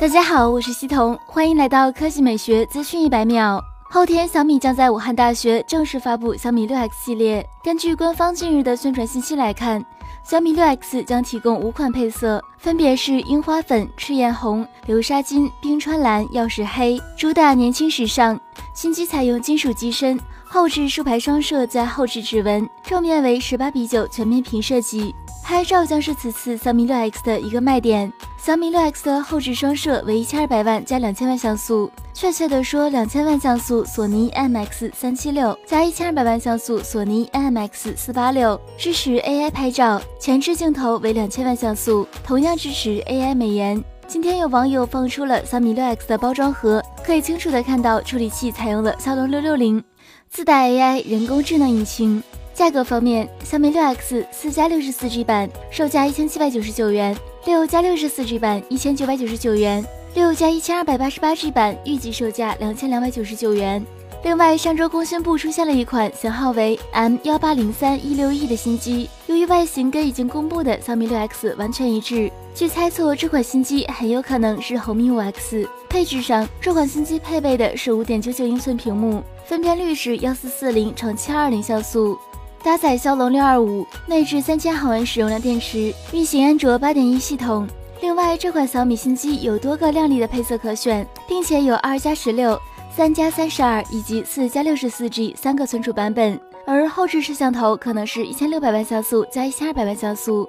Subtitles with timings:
[0.00, 3.60] 大家好，我是西彤，欢迎来到科技美学资讯一百秒。
[3.90, 7.44] 后天小米将在武汉大学正式发布小米六 X 系列。
[7.64, 9.84] 根据官方近日的宣传信息来看，
[10.22, 18.38] 小米六 X 将提供五款配色，分别是樱花粉、赤焰红、流沙金、冰川蓝、曜石黑，主打年轻时尚。
[18.80, 25.12] 新机采用金属机身，后置竖排双摄加后置指纹，正面为十八比九全面屏设计。
[25.42, 28.12] 拍照将是此次小米六 X 的一个卖点。
[28.36, 43.82] 小米六 X 的后置双摄为一千二百万加两千万像素，确切的说，两千万像素索尼 IMX 三七六加一千二百万像素索尼 IMX 四八六，支持 AI 拍照，前置镜头为两千万像素，同样支持 AI 美颜。
[44.08, 49.84] 今天有网友放出了小米六 X 的包装盒，可以清楚的看到处理器采用了骁龙六六零，
[50.30, 52.22] 自带 AI 人工智能引擎。
[52.54, 59.84] 价格方面，小米六 X 四加六十四 G 版售价一千七百九十九元，六加六十四 G 版一千九百九十九元，
[60.14, 63.84] 六加一千二百八十八 G 版预计售价两千两百九十九元。
[64.24, 75.68] 另外，上周工信部出现了一款型号为 M 幺八零三一六 E 的新机，于外形跟已经公布的小米六 X 完全一致，据猜测这款新机很有可能是红米五 X。
[75.88, 82.18] 配置上，这款新机配备的是五点九九英寸屏幕，分辨率是幺四四零乘七二零像素。
[82.62, 87.66] 搭载骁龙六二五，内置三千毫安使用量电池，运行安卓八点一系统。
[88.00, 92.60] 另外，这款小米新机有多个靓丽的配色可选，并且有二加十六、
[92.94, 96.38] 三加三十二以及四加六十四 G 三个存储版本。
[96.70, 100.46] 而后置摄像头可能是一千六百万像素加一千二百万像素。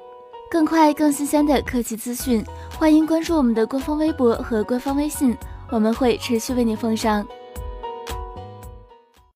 [0.51, 2.43] 更快更新鲜的科技资讯，
[2.77, 5.33] 欢迎关注我们的官方微博和官方微信，
[5.71, 7.25] 我们会持续为您奉上。